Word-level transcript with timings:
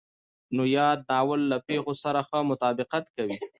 نو 0.55 0.63
ياد 0.77 0.97
ناول 1.09 1.41
له 1.51 1.57
پېښو 1.67 1.93
سره 2.03 2.19
ښه 2.27 2.39
مطابقت 2.51 3.05
کوي. 3.15 3.37